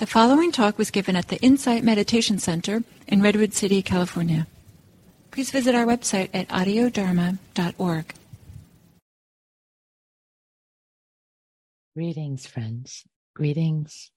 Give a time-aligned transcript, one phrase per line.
[0.00, 4.46] The following talk was given at the Insight Meditation Center in Redwood City, California.
[5.30, 8.14] Please visit our website at audiodharma.org.
[11.94, 13.04] Greetings, friends.
[13.36, 14.10] Greetings.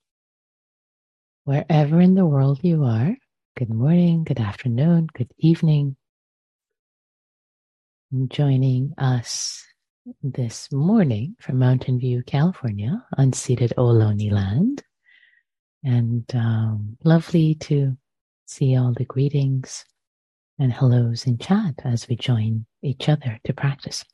[1.44, 3.18] Wherever in the world you are,
[3.58, 5.98] good morning, good afternoon, good evening.
[8.30, 9.62] Joining us
[10.22, 14.82] this morning from Mountain View, California, unceded Ohlone land
[15.84, 17.98] and um, lovely to
[18.46, 19.86] see all the greetings
[20.60, 24.06] and hellos in chat as we join each other to practice.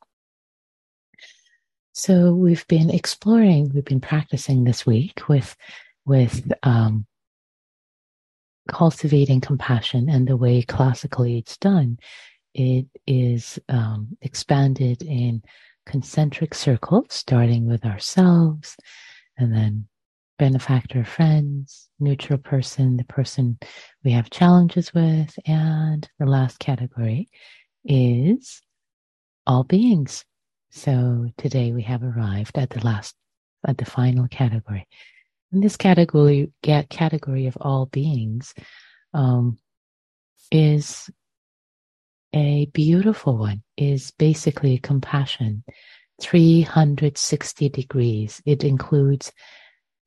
[1.91, 5.55] So we've been exploring, we've been practicing this week with
[6.05, 7.05] with um,
[8.69, 11.99] cultivating compassion and the way classically it's done.
[12.53, 15.43] It is um, expanded in
[15.85, 18.77] concentric circles, starting with ourselves
[19.37, 19.88] and then
[20.39, 23.59] benefactor friends, neutral person, the person
[24.03, 27.29] we have challenges with, and the last category
[27.85, 28.61] is
[29.45, 30.25] all beings.
[30.71, 33.15] So today we have arrived at the last,
[33.67, 34.87] at the final category.
[35.51, 38.53] And this category, category of all beings,
[39.13, 39.57] um,
[40.51, 41.09] is
[42.33, 45.63] a beautiful one, is basically compassion,
[46.21, 48.41] 360 degrees.
[48.45, 49.31] It includes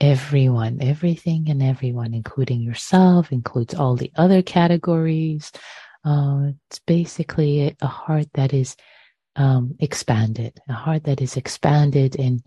[0.03, 5.53] everyone, everything and everyone, including yourself, includes all the other categories.
[6.05, 8.77] Uh, it's basically a heart that is
[9.37, 12.43] um, expanded, a heart that is expanded in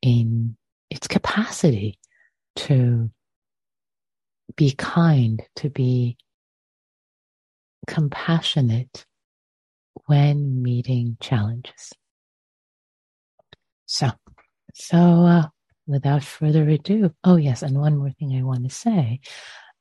[0.00, 0.56] in
[0.90, 1.98] its capacity
[2.56, 3.10] to
[4.56, 6.16] be kind, to be
[7.86, 9.04] compassionate
[10.06, 11.92] when meeting challenges.
[13.86, 14.10] So,
[14.74, 15.48] so uh,
[15.86, 19.20] without further ado, oh yes, and one more thing I want to say.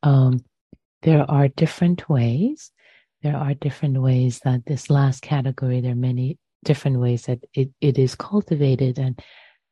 [0.01, 0.43] Um,
[1.01, 2.71] there are different ways.
[3.21, 7.69] There are different ways that this last category, there are many different ways that it,
[7.81, 9.19] it is cultivated and,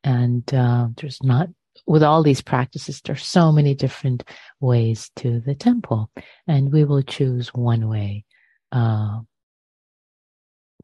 [0.03, 1.49] and, uh, there's not,
[1.85, 4.23] with all these practices, there's so many different
[4.59, 6.11] ways to the temple
[6.47, 8.25] and we will choose one way,
[8.71, 9.19] uh,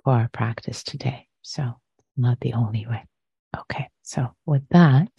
[0.03, 1.27] for our practice today.
[1.41, 1.73] So
[2.15, 3.03] not the only way.
[3.57, 5.09] Okay, so with that,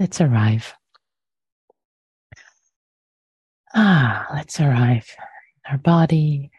[0.00, 0.74] let's arrive.
[3.72, 5.08] Ah, let's arrive
[5.64, 6.50] in our body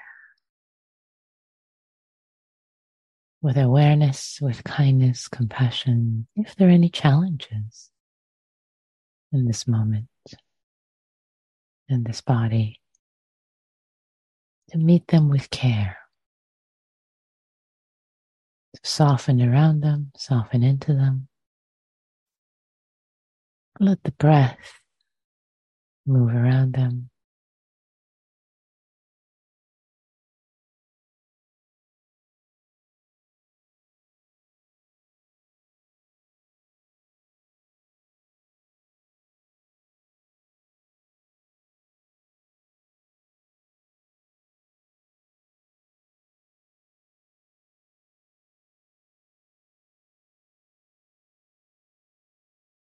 [3.42, 7.90] with awareness, with kindness, compassion, if there are any challenges
[9.34, 10.08] in this moment,
[11.90, 12.80] in this body,
[14.70, 15.98] to meet them with care
[18.76, 21.29] to soften around them, soften into them.
[23.80, 24.58] Let the breath
[26.06, 27.09] move around them.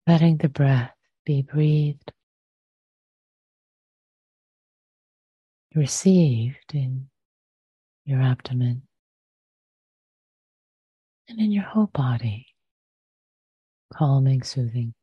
[0.06, 0.92] Letting the breath
[1.24, 2.12] be breathed,
[5.74, 7.08] received in
[8.04, 8.82] your abdomen
[11.28, 12.46] and in your whole body,
[13.92, 14.94] calming, soothing.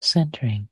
[0.00, 0.68] Centering.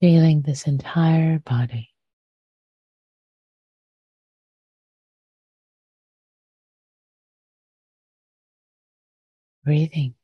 [0.00, 1.90] feeling this entire body.
[9.64, 10.14] Breathing.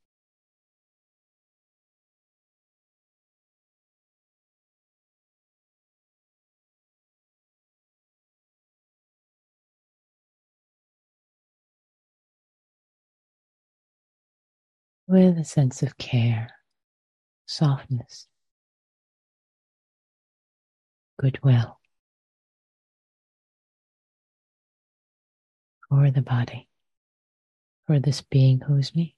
[15.08, 16.50] With a sense of care,
[17.46, 18.28] softness
[21.18, 21.78] goodwill
[25.88, 26.68] for the body,
[27.86, 29.15] for this being who is me.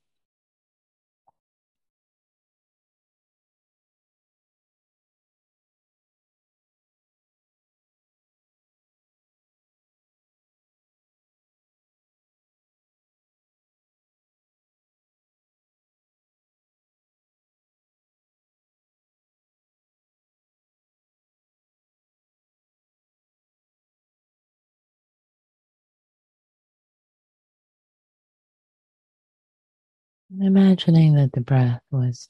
[30.30, 32.28] Imagining that the breath was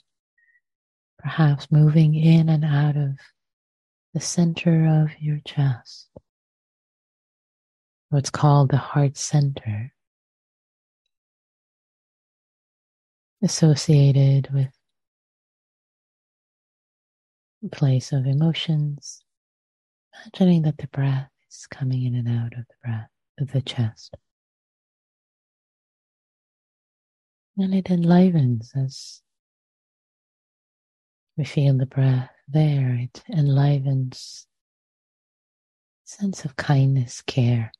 [1.19, 3.19] perhaps moving in and out of
[4.15, 6.09] the center of your chest,
[8.11, 9.93] what's called the heart center,
[13.43, 14.71] associated with
[17.65, 19.25] a place of emotions.
[20.25, 23.11] Imagining that the breath is coming in and out of the breath
[23.41, 24.15] of the chest.
[27.59, 29.21] And it enlivens us.
[31.39, 32.95] we feel the breath there.
[32.95, 34.47] It enlivens
[36.05, 37.71] sense of kindness, care.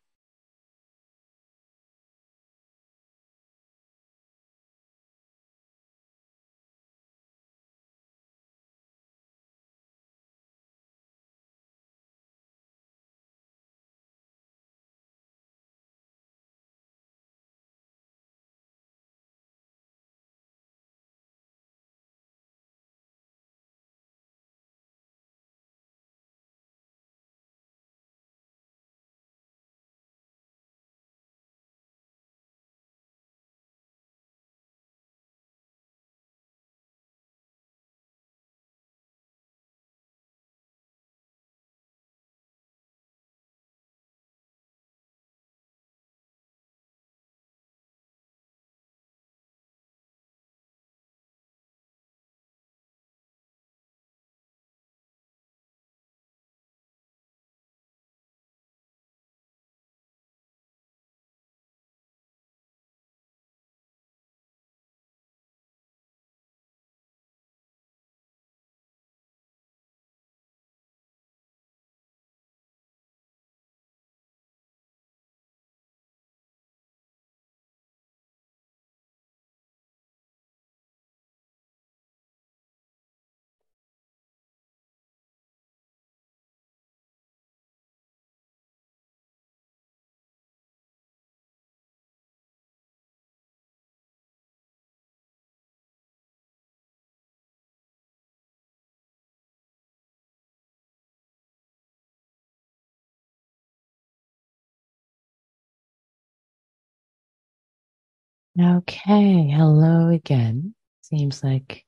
[108.61, 110.75] Okay, hello again.
[111.03, 111.85] Seems like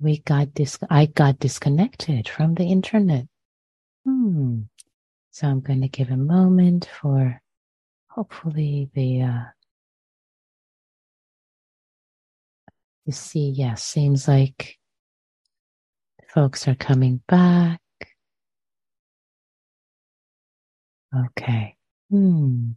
[0.00, 3.26] we got dis- I got disconnected from the internet.
[4.06, 4.62] Hmm.
[5.32, 7.42] So I'm going to give a moment for
[8.08, 9.44] hopefully the uh
[13.04, 14.78] you see, yes, seems like
[16.32, 17.80] folks are coming back.
[21.14, 21.76] Okay.
[22.10, 22.70] Hmm.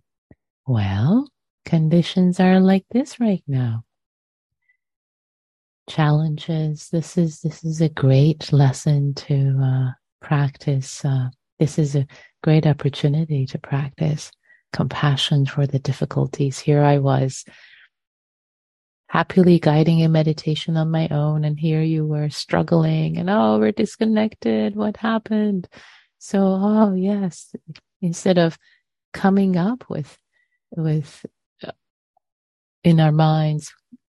[0.67, 1.29] Well,
[1.65, 3.84] conditions are like this right now.
[5.89, 6.89] Challenges.
[6.89, 9.91] This is this is a great lesson to uh,
[10.22, 11.03] practice.
[11.03, 11.29] Uh,
[11.60, 12.08] this is a
[12.41, 14.32] great opportunity to practice
[14.72, 16.60] compassion for the difficulties.
[16.60, 17.46] Here I was
[19.08, 23.72] happily guiding a meditation on my own, and here you were struggling, and oh, we're
[23.72, 24.75] disconnected.
[24.75, 25.67] What happened?
[26.17, 27.53] So, oh yes,
[28.01, 28.58] instead of
[29.13, 30.17] coming up with
[30.72, 31.25] with
[32.83, 33.73] in our minds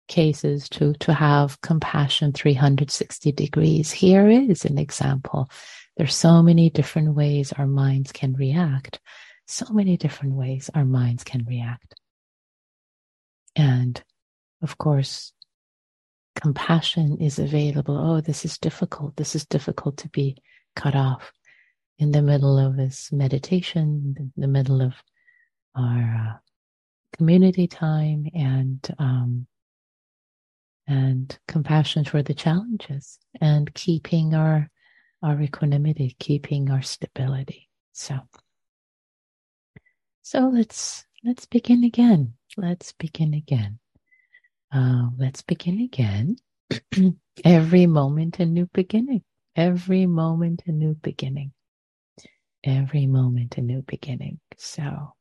[0.07, 3.91] cases to to have compassion 360 degrees.
[3.91, 5.49] Here is an example.
[5.97, 8.99] There's so many different ways our minds can react.
[9.47, 11.95] So many different ways our minds can react.
[13.55, 14.01] And
[14.61, 15.33] of course
[16.35, 17.97] compassion is available.
[17.97, 19.15] Oh this is difficult.
[19.15, 20.37] This is difficult to be
[20.75, 21.31] cut off
[21.99, 24.93] in the middle of this meditation in the middle of
[25.75, 26.37] our uh,
[27.17, 29.47] community time and um,
[30.87, 34.69] and compassion for the challenges and keeping our
[35.23, 37.69] our equanimity, keeping our stability.
[37.93, 38.19] So
[40.23, 42.33] so let's let's begin again.
[42.57, 43.79] Let's begin again.
[44.73, 46.37] uh, let's begin again.
[47.45, 49.23] Every moment a new beginning.
[49.57, 51.53] Every moment a new beginning.
[52.63, 54.39] Every moment a new beginning.
[54.57, 55.13] So,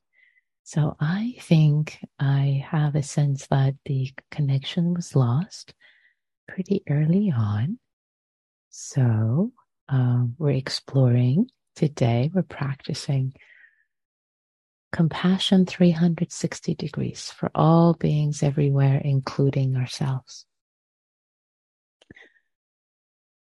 [0.66, 5.74] so I think I have a sense that the connection was lost
[6.48, 7.78] pretty early on.
[8.70, 9.52] So
[9.88, 12.32] um, we're exploring today.
[12.34, 13.36] We're practicing
[14.90, 20.46] compassion 360 degrees for all beings everywhere, including ourselves.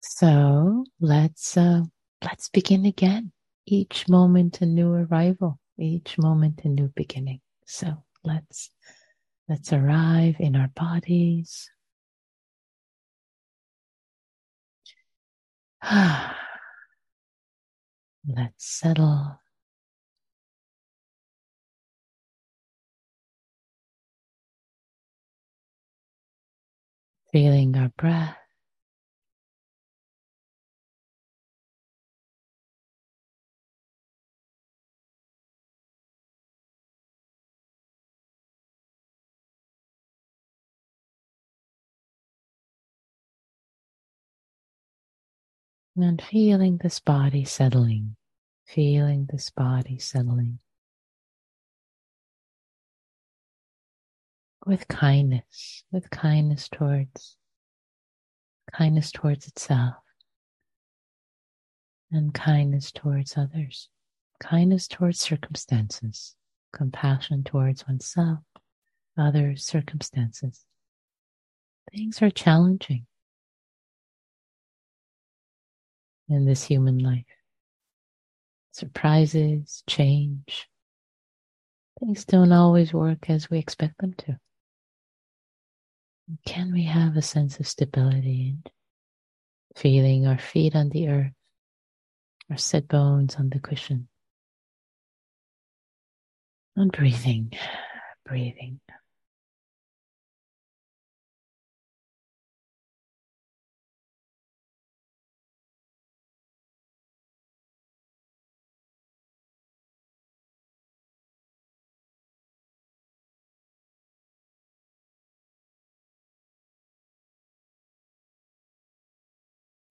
[0.01, 1.83] So let's uh,
[2.21, 3.31] let's begin again.
[3.65, 7.41] Each moment a new arrival, each moment a new beginning.
[7.65, 8.69] So let's
[9.49, 11.69] let's arrive in our bodies.
[18.27, 19.39] let's settle
[27.31, 28.37] feeling our breath.
[45.97, 48.17] And feeling this body settling,
[48.65, 50.59] feeling this body settling.
[54.65, 57.37] with kindness, with kindness towards
[58.73, 59.93] kindness towards itself
[62.11, 63.89] and kindness towards others,
[64.39, 66.35] kindness towards circumstances,
[66.73, 68.39] compassion towards oneself,
[69.17, 70.65] others, circumstances.
[71.91, 73.05] Things are challenging
[76.29, 77.25] in this human life.
[78.71, 80.67] Surprises, change.
[81.99, 84.37] Things don't always work as we expect them to.
[86.45, 88.71] Can we have a sense of stability and
[89.75, 91.33] feeling our feet on the earth,
[92.49, 94.07] our set bones on the cushion?
[96.75, 97.53] And breathing,
[98.25, 98.81] breathing.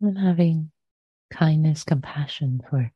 [0.06, 0.70] And having
[1.30, 2.92] kindness, compassion for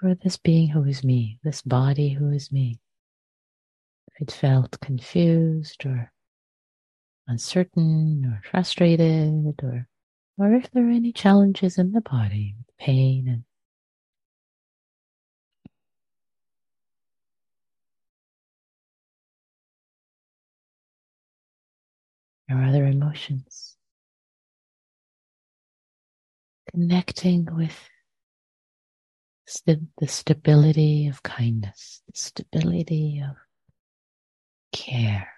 [0.00, 2.80] for this being who is me, this body who is me.
[4.08, 6.12] If it felt confused or
[7.28, 9.88] uncertain or frustrated or
[10.38, 13.44] or if there are any challenges in the body, pain and
[22.50, 23.75] or other emotions.
[26.76, 27.88] Connecting with
[29.46, 33.36] st- the stability of kindness, the stability of
[34.72, 35.35] care.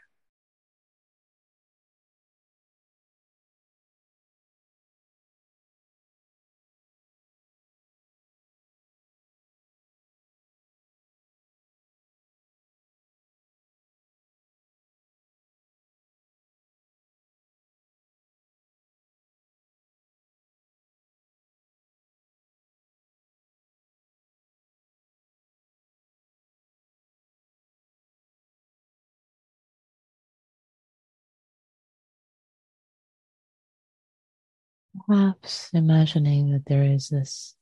[35.09, 37.57] Perhaps imagining that there is this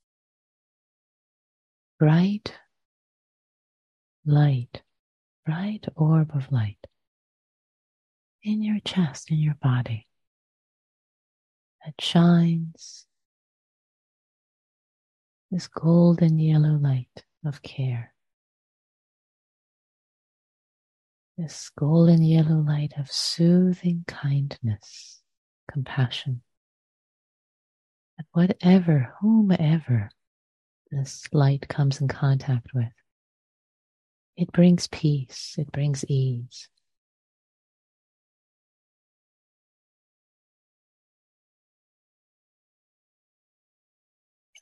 [1.97, 2.53] bright
[4.25, 4.83] light,
[5.45, 6.85] bright orb of light
[8.43, 10.09] in your chest, in your body
[11.85, 13.07] that shines
[15.53, 18.13] this golden yellow light of care.
[21.39, 25.23] This golden yellow light of soothing kindness,
[25.71, 26.43] compassion
[28.33, 30.11] whatever, whomever
[30.91, 32.93] this light comes in contact with,
[34.37, 36.69] it brings peace, it brings ease.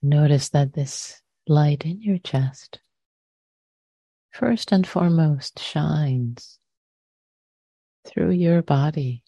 [0.03, 2.81] Notice that this light in your chest,
[4.31, 6.59] first and foremost, shines
[8.07, 9.24] through your body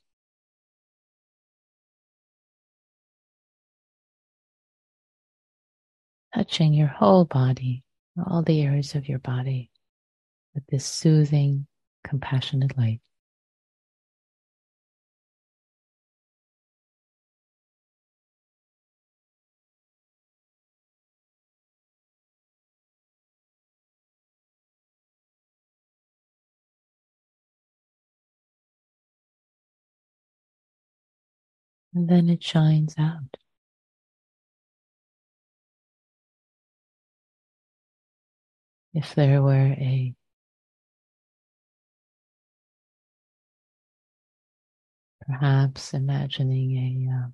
[6.36, 7.82] touching your whole body,
[8.26, 9.70] all the areas of your body
[10.54, 11.66] with this soothing,
[12.04, 13.00] compassionate light.
[31.94, 33.38] And then it shines out.
[38.96, 40.14] If there were a
[45.26, 47.28] perhaps imagining a uh,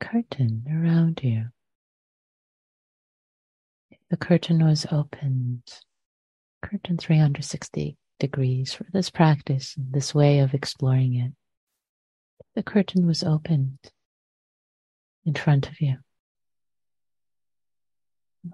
[0.00, 1.44] curtain around you.
[3.92, 5.62] If the curtain was opened,
[6.62, 11.32] curtain 360 degrees for this practice, this way of exploring it.
[12.56, 13.78] The curtain was opened
[15.24, 15.98] in front of you.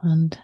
[0.03, 0.39] And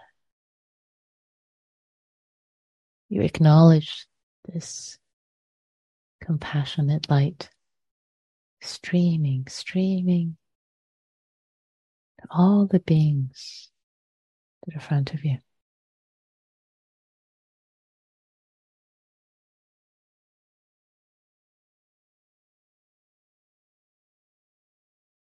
[3.13, 4.07] you acknowledge
[4.51, 4.99] this
[6.23, 7.51] compassionate light
[8.63, 10.39] streaming, streaming
[12.19, 13.69] to all the beings
[14.65, 15.37] that are in front of you.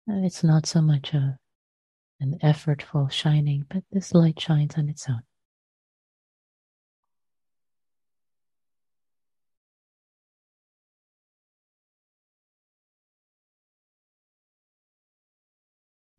[0.08, 1.38] And it's not so much a,
[2.18, 5.22] an effortful shining, but this light shines on its own.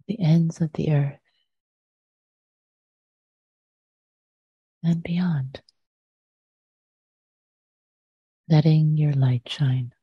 [0.09, 1.19] The ends of the earth
[4.81, 5.61] and beyond,
[8.49, 9.93] letting your light shine.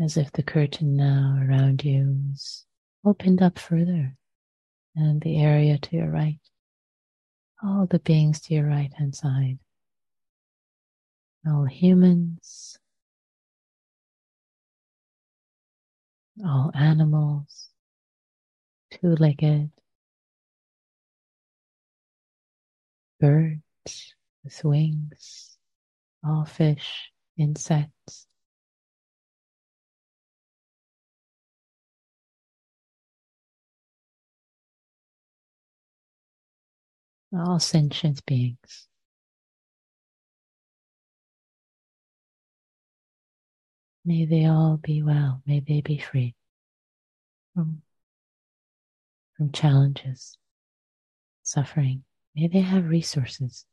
[0.00, 2.64] as if the curtain now around you is
[3.04, 4.16] opened up further
[4.94, 6.38] and the area to your right,
[7.64, 9.58] all the beings to your right hand side,
[11.46, 12.79] all humans,
[16.44, 17.70] all animals,
[18.90, 19.70] two legged,
[23.20, 25.58] birds with wings,
[26.24, 28.26] all fish, insects,
[37.32, 38.89] all sentient beings.
[44.04, 45.42] May they all be well.
[45.46, 46.34] May they be free
[47.54, 47.82] from,
[49.36, 50.38] from challenges,
[51.42, 52.04] suffering.
[52.34, 53.66] May they have resources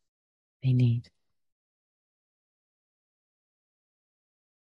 [0.63, 1.09] they need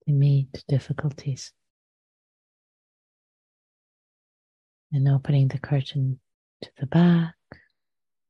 [0.05, 1.53] to meet difficulties.
[4.91, 6.19] And opening the curtain
[6.61, 7.35] to the back,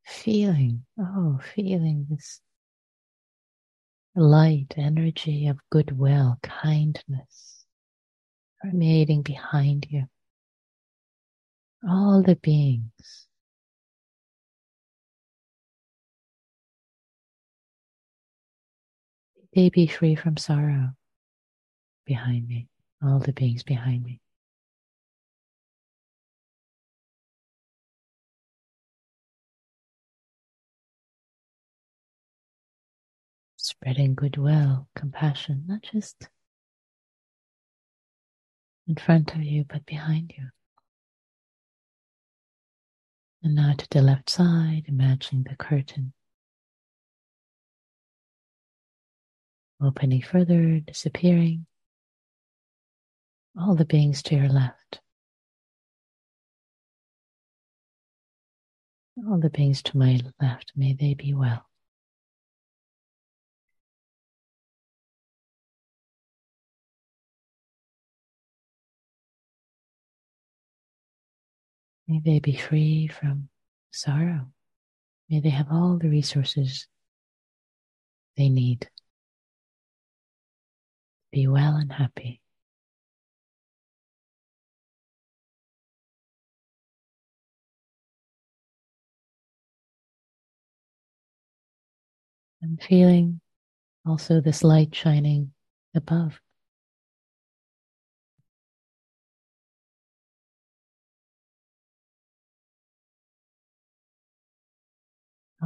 [0.05, 2.41] feeling, oh, feeling this
[4.17, 7.65] light energy of goodwill, kindness
[8.59, 10.05] permeating behind you.
[11.87, 13.27] All the beings.
[19.53, 20.89] They be free from sorrow
[22.05, 22.67] behind me,
[23.03, 24.19] all the beings behind me.
[33.87, 36.27] Spreading goodwill, compassion, not just
[38.85, 40.43] in front of you, but behind you.
[43.41, 46.11] And now to the left side, imagining the curtain
[49.81, 51.65] opening further, disappearing.
[53.57, 54.99] All the beings to your left.
[59.29, 61.66] All the beings to my left, may they be well.
[72.07, 73.49] May they be free from
[73.91, 74.51] sorrow.
[75.29, 76.87] May they have all the resources
[78.37, 78.89] they need
[81.31, 82.41] be well and happy.
[92.63, 93.41] I'm feeling
[94.05, 95.51] also this light shining
[95.93, 96.39] above.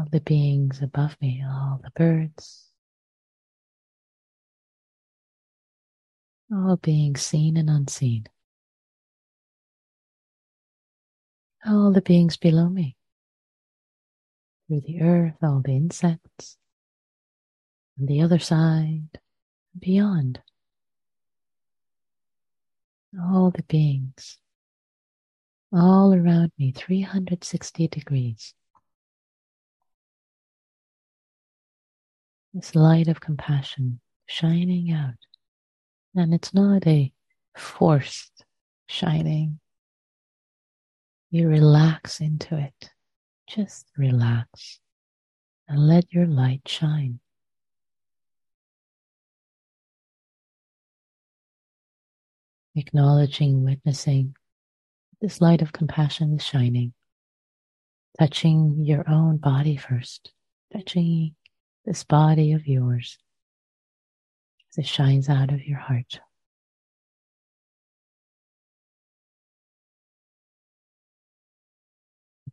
[0.02, 2.72] All the beings above me, all the birds,
[6.52, 8.26] all beings seen and unseen,
[11.68, 12.96] all the beings below me,
[14.68, 16.58] through the earth, all the insects,
[18.00, 19.20] on the other side,
[19.78, 20.42] beyond,
[23.20, 24.40] all the beings,
[25.72, 28.56] all around me, 360 degrees.
[32.54, 35.16] This light of compassion shining out.
[36.16, 37.14] And it's not a
[37.56, 38.44] forced
[38.88, 39.60] shining.
[41.30, 42.90] You relax into it.
[43.48, 44.80] Just relax
[45.70, 47.22] and let your light shine.
[52.76, 54.36] Acknowledging, witnessing
[55.22, 56.94] this light of compassion is shining,
[58.20, 60.32] touching your own body first,
[60.74, 61.36] touching
[61.86, 63.18] this body of yours
[64.72, 66.20] as it shines out of your heart.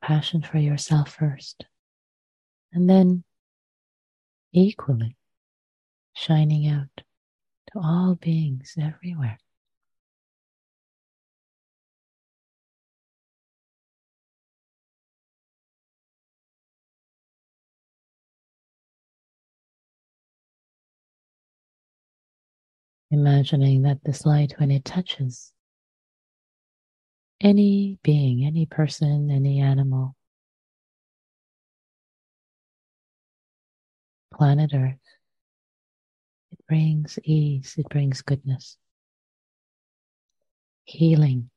[0.00, 1.66] Compassion for yourself first,
[2.72, 3.24] and then
[4.52, 5.16] equally
[6.14, 7.02] shining out
[7.72, 9.38] to all beings everywhere.
[23.10, 25.52] Imagining that this light, when it touches
[27.40, 30.14] any being, any person, any animal,
[34.34, 34.98] planet Earth,
[36.52, 38.76] it brings ease, it brings goodness,
[40.84, 41.48] healing.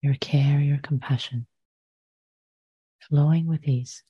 [0.00, 1.46] Your care, your compassion
[3.12, 4.02] flowing with ease.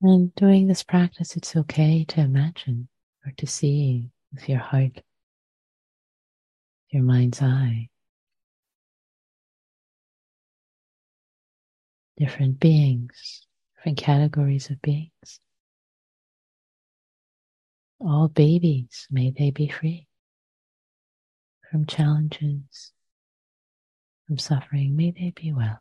[0.00, 2.88] And doing this practice, it's okay to imagine
[3.26, 5.02] or to see with your heart,
[6.90, 7.88] your mind's eye,
[12.16, 15.40] different beings, different categories of beings.
[18.00, 20.06] All babies, may they be free
[21.70, 22.92] from challenges,
[24.26, 25.80] from suffering, may they be well.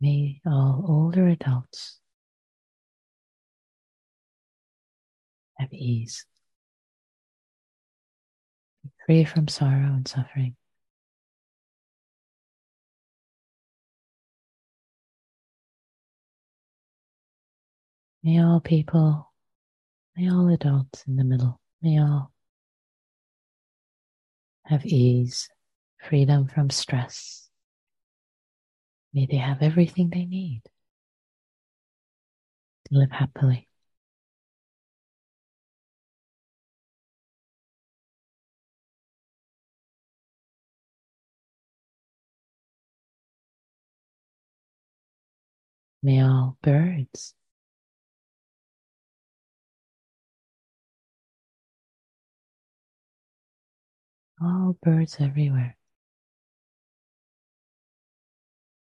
[0.00, 1.98] May all older adults
[5.58, 6.24] have ease,
[8.84, 10.54] be free from sorrow and suffering.
[18.22, 19.32] May all people,
[20.16, 22.30] may all adults in the middle, may all
[24.64, 25.48] have ease,
[26.00, 27.47] freedom from stress
[29.12, 30.62] May they have everything they need
[32.88, 33.68] to live happily.
[46.02, 47.34] May all birds
[54.40, 55.77] all birds everywhere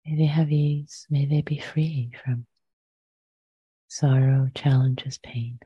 [0.06, 1.06] May they have ease.
[1.08, 2.46] May they be free from
[3.88, 5.58] sorrow, challenges, pain.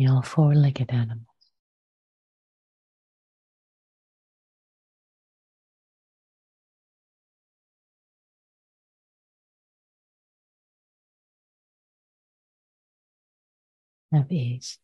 [0.00, 1.26] The all four legged animals.
[14.12, 14.78] Have ease.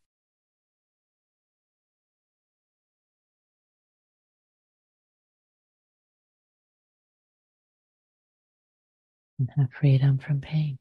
[9.39, 10.79] And have freedom from pain.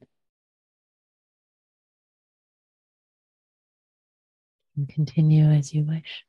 [4.76, 6.24] And continue as you wish.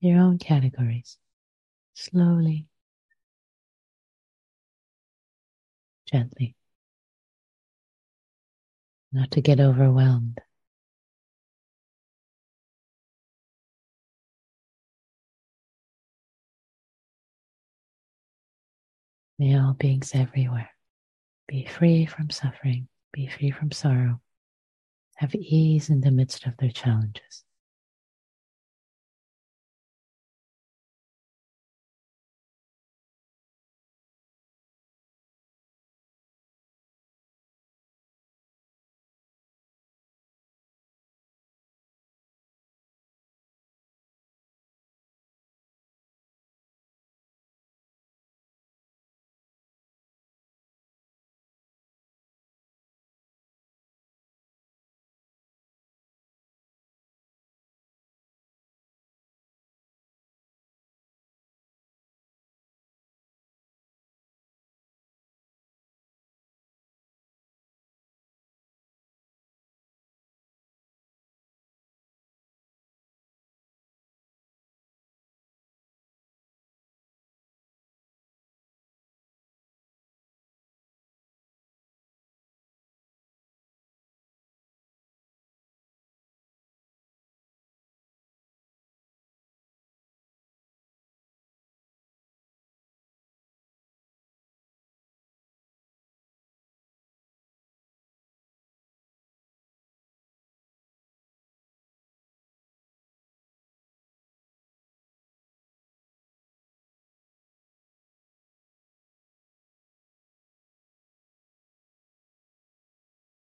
[0.00, 1.18] Your own categories,
[1.94, 2.66] slowly,
[6.10, 6.56] gently,
[9.12, 10.40] not to get overwhelmed.
[19.38, 20.70] May all beings everywhere
[21.48, 24.20] be free from suffering, be free from sorrow,
[25.20, 27.44] have ease in the midst of their challenges.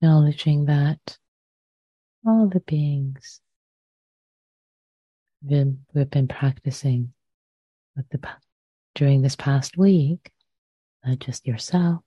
[0.06, 1.18] Acknowledging that
[2.28, 3.42] all the beings
[5.42, 7.12] we've been practicing
[7.96, 8.20] with the
[8.94, 10.32] during this past week,
[11.04, 12.02] not just yourself,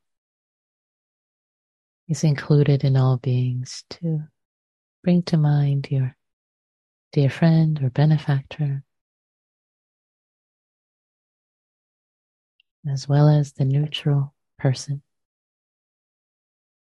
[2.08, 4.20] is included in all beings to
[5.02, 6.14] bring to mind your
[7.12, 8.84] dear friend or benefactor,
[12.88, 15.02] as well as the neutral person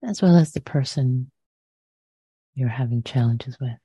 [0.03, 1.31] as well as the person
[2.53, 3.77] you're having challenges with.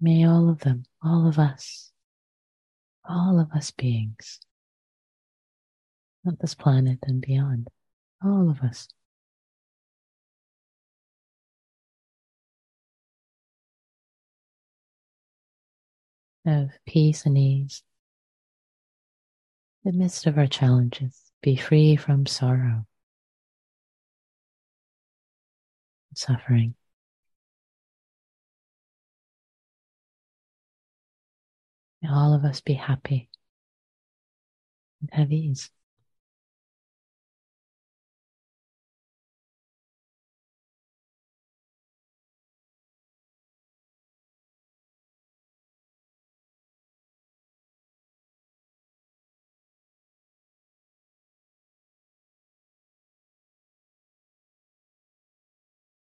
[0.00, 1.90] May all of them, all of us,
[3.08, 4.38] all of us beings,
[6.24, 7.68] not this planet and beyond,
[8.24, 8.88] all of us.
[16.44, 17.82] Have peace and ease
[19.88, 22.84] the midst of our challenges, be free from sorrow,
[26.14, 26.74] suffering.
[32.02, 33.30] May all of us be happy
[35.00, 35.70] and have ease.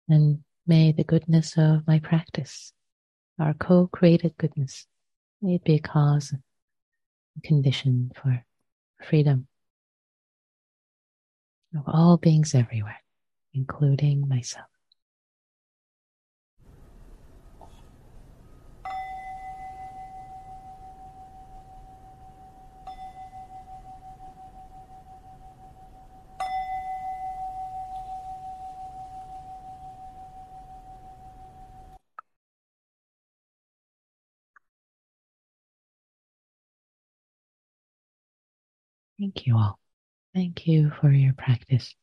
[0.10, 2.74] And may the goodness of my practice,
[3.38, 4.88] our co created goodness,
[5.40, 8.44] may it be a cause, a condition for
[9.08, 9.48] freedom
[11.78, 13.02] of all beings everywhere,
[13.54, 14.66] including myself.
[39.20, 39.78] Thank you all.
[40.34, 41.94] Thank you for your practice.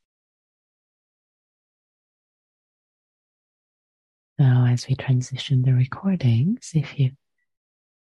[4.39, 7.13] Now, as we transition the recordings, if you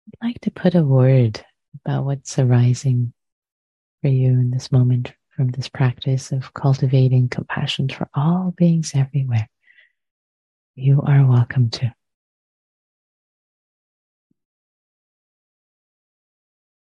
[0.07, 1.40] would like to put a word
[1.85, 3.12] about what's arising
[4.03, 9.49] for you in this moment from this practice of cultivating compassion for all beings everywhere,
[10.75, 11.95] you are welcome to.